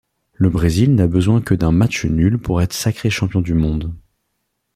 Le 0.33 0.49
Brésil 0.49 0.95
n'a 0.95 1.05
besoin 1.05 1.41
que 1.41 1.53
d'un 1.53 1.71
match 1.71 2.05
nul 2.05 2.39
pour 2.39 2.59
être 2.63 2.73
sacré 2.73 3.11
champion 3.11 3.39
du 3.41 3.53
monde. 3.53 3.93